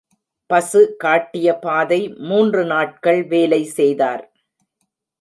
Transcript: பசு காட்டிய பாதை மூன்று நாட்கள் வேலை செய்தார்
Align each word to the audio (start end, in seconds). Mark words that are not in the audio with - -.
பசு 0.49 0.81
காட்டிய 0.97 1.47
பாதை 1.59 2.01
மூன்று 2.23 2.63
நாட்கள் 2.65 3.21
வேலை 3.27 3.61
செய்தார் 3.71 4.23